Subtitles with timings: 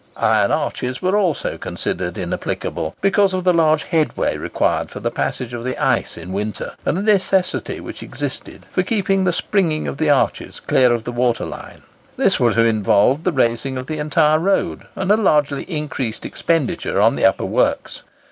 [0.17, 5.53] Iron arches were also considered inapplicable, because of the large headway required for the passage
[5.53, 9.99] of the ice in winter, and the necessity which existed for keeping the springing of
[9.99, 11.83] the arches clear of the water line.
[12.17, 16.99] This would have involved the raising of the entire road, and a largely increased expenditure
[16.99, 18.01] on the upper works.